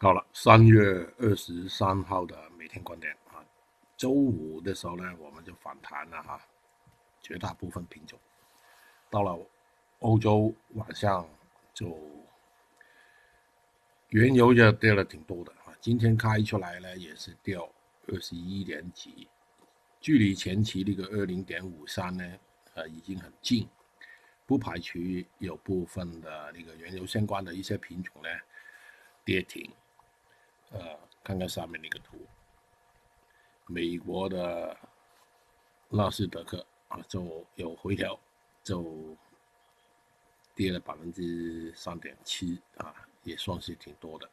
[0.00, 0.80] 好了，三月
[1.18, 3.42] 二十三号的每天观点啊，
[3.96, 6.40] 周五的时候呢，我们就反弹了哈，
[7.20, 8.16] 绝大部分品种
[9.10, 9.36] 到了
[9.98, 11.28] 欧洲晚上
[11.74, 11.98] 就
[14.10, 17.68] 原油就跌了挺多的啊，今天开出来呢也是掉
[18.06, 19.26] 二十一点几，
[20.00, 22.38] 距离前期那个二零点五三呢，
[22.74, 23.68] 呃已经很近，
[24.46, 25.00] 不排除
[25.38, 28.28] 有部分的那个原油相关的一些品种呢
[29.24, 29.68] 跌停。
[30.70, 32.18] 呃，看看上面那个图，
[33.66, 34.76] 美国的
[35.88, 38.18] 纳斯达克啊，就有回调，
[38.62, 39.16] 就
[40.54, 44.28] 跌了百分之三点七啊，也算是挺多的。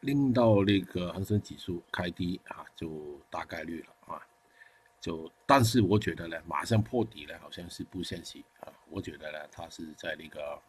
[0.00, 4.26] 令到那个恒生指数开低啊，就大概率了啊，
[5.00, 10.60] 就但是我觉得呢，马上破底呢，好像是不现实啊，我觉得呢，它是在那个。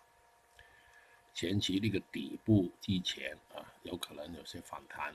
[1.34, 5.14] 前期那个底部之前啊，有可能有些反弹，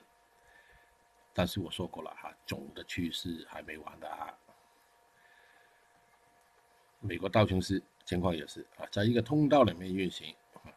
[1.33, 4.37] 但是我说过了哈，总的趋势还没完的啊。
[6.99, 10.67] 美国道琼斯情况也是啊，在一个通道里面运行啊，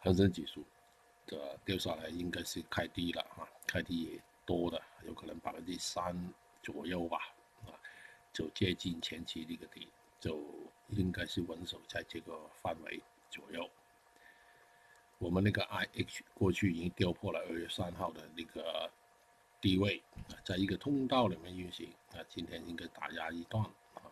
[0.00, 0.64] 恒生指数
[1.26, 7.18] 的掉下来应该是开低了啊，开低也多的，有可能百分之三左右吧，
[7.66, 7.70] 啊，
[8.32, 9.88] 就接近前期那个底。
[10.20, 10.38] 就
[10.90, 13.68] 应该是稳守在这个范围左右。
[15.18, 18.90] 我们那个 I H 过去已经跌破了二月三号的那个
[19.60, 20.02] 低位，
[20.44, 24.02] 在一个通道里面运行，啊，今天应该打压一段啊。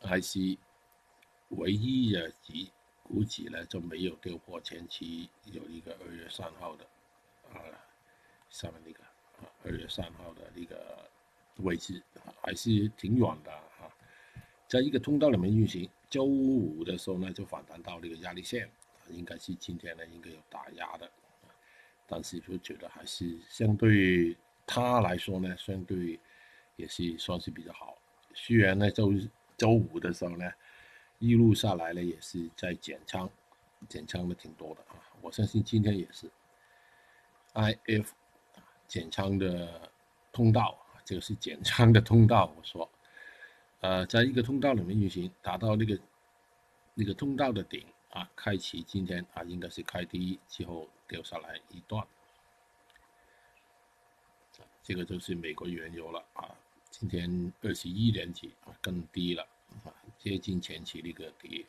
[0.00, 0.58] I C
[1.50, 6.84] 唯一的几股指呢就没有跌破前期有一个二月三号的
[7.52, 7.60] 啊
[8.48, 11.10] 上面那个啊二月三号的那个。
[11.58, 12.02] 位置
[12.42, 13.88] 还是挺远的哈，
[14.66, 15.88] 在一个通道里面运行。
[16.10, 18.70] 周五的时候呢，就反弹到那个压力线，
[19.10, 21.10] 应该是今天呢应该有打压的，
[22.06, 26.20] 但是就觉得还是相对它来说呢，相对
[26.76, 27.98] 也是算是比较好。
[28.32, 29.12] 虽然呢周
[29.56, 30.48] 周五的时候呢，
[31.18, 33.28] 一路下来呢也是在减仓，
[33.88, 34.94] 减仓的挺多的啊。
[35.20, 36.30] 我相信今天也是
[37.54, 38.12] ，I F
[38.86, 39.90] 减仓的
[40.32, 40.78] 通道。
[41.04, 42.90] 这个是减仓的通道，我说，
[43.80, 45.98] 呃，在一个通道里面运行，达到那个
[46.94, 52.06] 那个通道的顶啊，开启今天啊，应该是开低之后掉下来一段，
[54.82, 56.48] 这个就是美国原油了啊，
[56.90, 59.46] 今天二十一点几啊，更低了
[59.84, 61.66] 啊，接近前期那个底，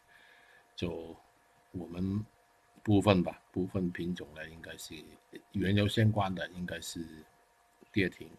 [0.77, 1.13] 就
[1.71, 2.25] 我们
[2.83, 4.95] 部分吧，部分品种呢，应该是
[5.51, 7.05] 原油相关的，应该是
[7.91, 8.29] 跌停。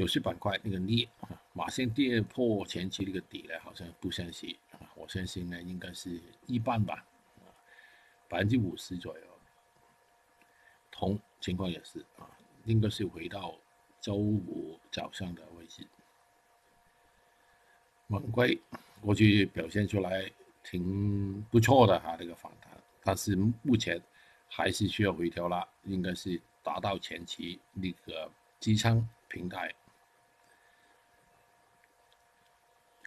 [0.00, 4.80] 有些板块那个裂啊，马上跌破前期那个底了，好像不相信啊。
[4.94, 7.04] 我相信呢，应该是一半吧，
[8.26, 9.24] 百分之五十左右。
[10.90, 12.24] 铜情况也是啊，
[12.64, 13.54] 应该是回到
[14.00, 15.86] 周五早上的位置。
[18.06, 18.58] 猛硅
[19.02, 20.32] 过去表现出来
[20.64, 22.72] 挺不错的哈，这个反弹，
[23.04, 24.00] 但是目前
[24.48, 29.70] 还是需要回调了，应该是达到前期那个支撑平台。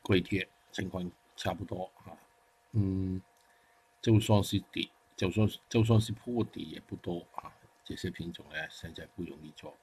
[0.04, 2.14] 硅铁情况差不多啊，
[2.74, 3.20] 嗯，
[4.02, 7.52] 就算是底，就算就算是破底也不多啊。
[7.86, 9.76] 这些品种呢，现在不容易做。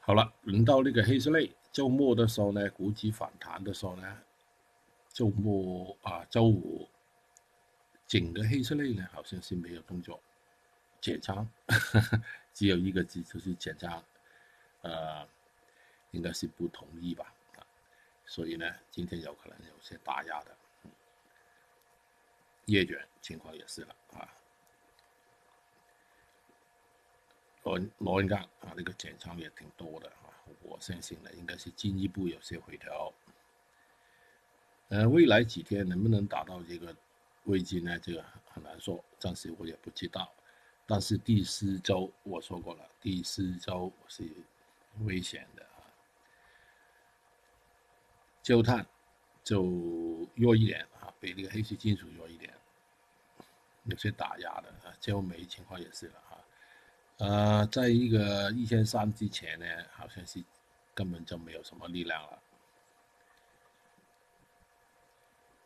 [0.00, 4.18] 好了，轮到那个黑色类，周末的时候呢，股指反弹的时候呢，
[5.12, 6.88] 周末啊，周五
[8.06, 10.20] 整个黑色类呢，好像是没有动作，
[11.00, 11.48] 减仓，
[12.52, 14.02] 只有一个字就是减仓，
[14.82, 15.24] 呃，
[16.10, 17.32] 应该是不同意吧。
[18.30, 20.56] 所以呢，今天有可能有些打压的，
[22.66, 24.22] 夜卷情况也是了啊。
[27.64, 30.30] 螺螺纹钢啊，那个减仓也挺多的啊。
[30.62, 33.12] 我相信呢，应该是进一步有些回调。
[34.90, 36.94] 呃，未来几天能不能达到这个
[37.46, 37.98] 位置呢？
[37.98, 40.32] 这个很难说，暂时我也不知道。
[40.86, 44.22] 但是第四周我说过了，第四周是
[45.00, 45.66] 危险的。
[48.42, 48.86] 焦炭
[49.44, 49.62] 就
[50.34, 52.52] 弱一点啊，比那个黑色金属弱一点，
[53.84, 54.94] 有些打压的啊。
[55.00, 56.38] 焦煤情况也是了啊，
[57.18, 60.42] 呃，在一个一千三之前呢，好像是
[60.94, 62.42] 根本就没有什么力量了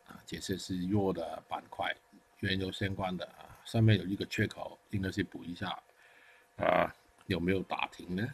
[0.07, 0.21] 啊。
[0.25, 1.95] 这些是弱的板块，
[2.39, 5.81] 原油相关的啊，上面有一个缺口，应该是补一下
[6.57, 6.93] 啊。
[7.27, 8.33] 有没有打停呢？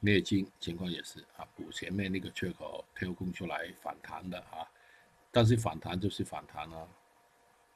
[0.00, 4.68] 镍金情况也是啊，补前面那个缺口跳空出来反弹的啊，
[5.32, 6.88] 但是反弹就是反弹啊，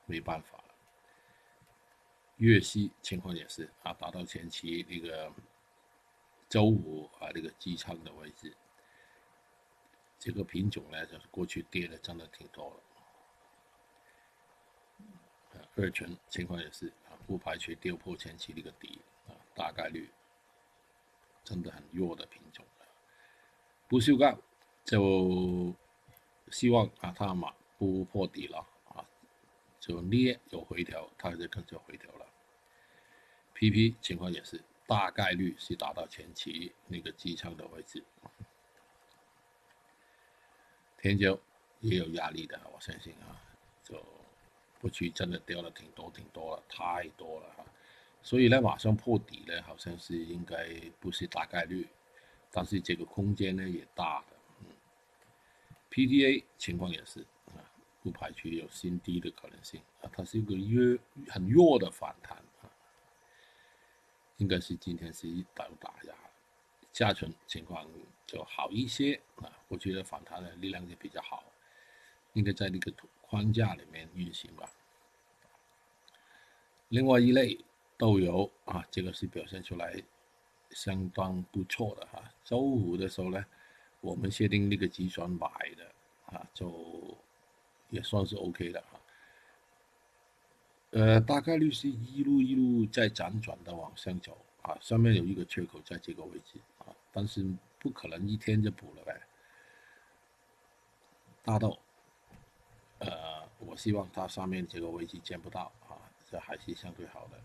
[0.06, 0.62] 没办法。
[2.36, 5.32] 粤西情况也是啊，达到前期那个
[6.48, 8.56] 周五啊那个支撑的位置，
[10.18, 12.76] 这个品种呢就是过去跌的真的挺多了。
[15.76, 20.08] 二醇情况也是啊，不排除跌破前期那个底啊，大概率
[21.50, 22.64] 真的很弱的品种。
[23.88, 24.40] 不锈钢
[24.84, 25.74] 就
[26.52, 29.04] 希望啊它嘛不破底了啊，
[29.80, 32.24] 就捏有回调，它就跟着回调了。
[33.52, 38.04] PP 情况也是大概率是达到前期那个支撑的位置，
[40.98, 41.36] 天胶
[41.80, 43.42] 也有压力的，我相信啊，
[43.82, 44.00] 就
[44.78, 47.64] 不去真的掉了挺多挺多了，太多了哈，
[48.22, 50.68] 所以呢，马上破底呢，好像是应该
[51.00, 51.88] 不是大概率，
[52.50, 54.66] 但是这个空间呢也大的，嗯
[55.90, 57.64] ，PTA 情况也是啊，
[58.02, 62.70] 不排除有新低的可能性啊，它是一个弱很弱的反弹啊。
[64.36, 66.14] 应该是今天是一刀打压，
[66.92, 67.86] 下存情况
[68.26, 71.44] 就好一些啊，我觉得反弹的力量就比较好，
[72.34, 74.70] 应该在那个框架里面运行吧。
[76.88, 77.58] 另外一类
[78.00, 80.02] 豆油啊，这个是表现出来
[80.70, 82.24] 相当不错的哈。
[82.42, 83.44] 周五的时候呢，
[84.00, 87.14] 我们确定那个计算买的啊，就
[87.90, 89.00] 也算是 OK 的哈。
[90.92, 97.46] 呃，大概率是一路一路在辗转的往上走啊，上面有一个缺口在这个位置啊，但是
[97.78, 99.20] 不可能一天就补了呗。
[101.44, 101.78] 大豆，
[103.00, 106.00] 呃，我希望它上面这个位置见不到啊，
[106.30, 107.38] 这还是相对好的。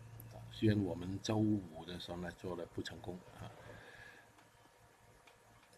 [0.57, 3.51] 虽然我们周五的时候呢做的不成功啊，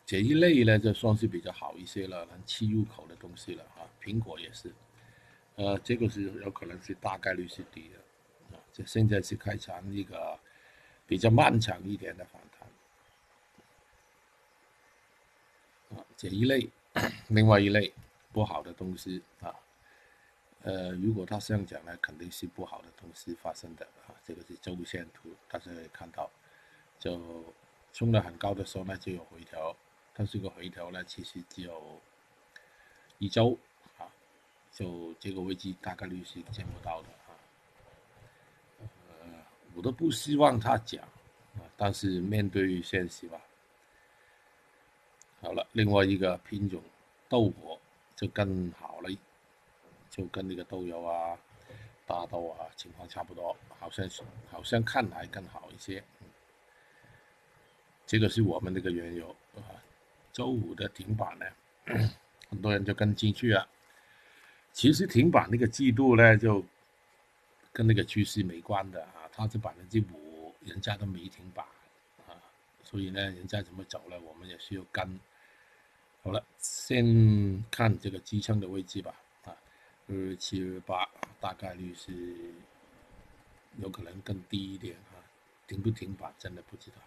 [0.06, 4.72] 这一类呢就算是比较好一些了，能吃入口的东西了啊，苹果也是。
[5.56, 10.40] 呃，这个是有可能是大概率是低的，啊，这现在是开场一个
[11.08, 12.40] 比较漫长一点的反
[15.90, 16.70] 弹，啊，这一类，
[17.30, 17.92] 另外一类
[18.32, 19.52] 不好的东西啊，
[20.64, 26.30] 呃，如果他这样讲呢，肯定是不好的东西发生的啊，这个是周线图，大家可以看到，
[27.00, 27.44] 就
[27.94, 29.76] 冲得很高的时候呢就有回调，
[30.14, 32.00] 但是这个回调呢其实只有
[33.18, 33.58] 一周
[33.98, 34.08] 啊。
[34.72, 37.30] 就这个位置大概率是见不到的啊，
[39.22, 39.26] 呃，
[39.74, 41.02] 我都不希望他讲
[41.56, 43.40] 啊，但是面对现实吧。
[45.40, 46.82] 好了，另外一个品种
[47.30, 47.78] 豆粕
[48.16, 48.97] 就更好，
[50.18, 51.38] 就跟那个豆油啊、
[52.08, 56.04] 大豆啊情况差不多，好像是好像看来更好一些。
[58.08, 59.70] 这个是我们那个原油啊，
[60.34, 61.46] 周五的停板呢，
[62.50, 63.68] 很多人就跟进去了。
[64.74, 66.66] 其实停板那个季度呢，就
[67.72, 71.64] 跟那个趋势没关的啊，它是百分之五，人家都没停板
[72.28, 72.34] 啊，
[72.84, 75.20] 所以呢，人家怎么走了，我们也需要跟。
[76.24, 79.14] 好了，先看这个支撑的位置吧，
[80.08, 81.08] 二七二八，
[81.40, 82.12] 大概率是
[83.78, 85.20] 有可能更低一点啊，
[85.68, 86.98] 停不停板真的不知道，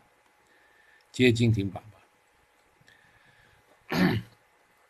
[1.13, 2.01] 接近停板吧。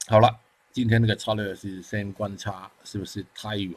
[0.09, 0.41] 好了。
[0.73, 3.75] 今天那个策略是先观察是不是太远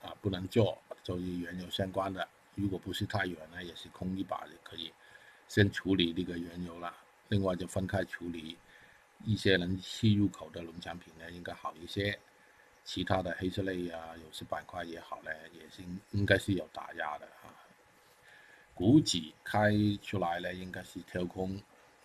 [0.00, 2.28] 啊，不能做，就是原油相关的。
[2.54, 4.92] 如果不是太远呢，也是空一把就可以
[5.48, 6.94] 先处理那个原油了。
[7.28, 8.56] 另外就分开处理
[9.24, 12.16] 一些能吸入口的农产品呢，应该好一些。
[12.86, 17.52] 其他的黑色类啊，有些板块也好呢，也是应该是有打压的啊。
[18.72, 21.54] 股指开出来呢，应该是跳空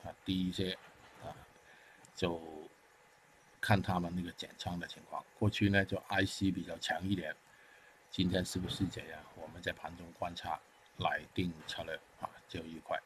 [0.03, 0.77] 啊低一些
[1.23, 1.31] 啊，
[2.13, 2.41] 就。
[3.63, 7.31] 看他们那个减仓的情况，过去呢就 IC 比较强一点，
[8.09, 9.21] 今天是不是这样？
[9.35, 10.59] 我们在盘中观察，
[10.97, 12.99] 来定策略啊，就愉快。